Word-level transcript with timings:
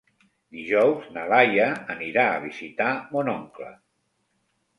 Dijous 0.59 1.03
na 1.17 1.25
Laia 1.31 1.67
anirà 1.97 2.25
a 2.31 2.41
visitar 2.47 2.89
mon 3.13 3.31
oncle. 3.37 3.71